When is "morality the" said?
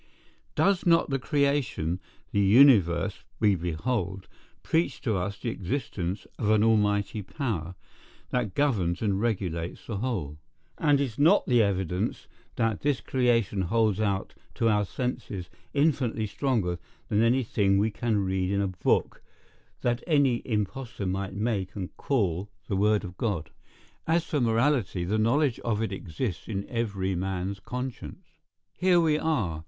24.41-25.19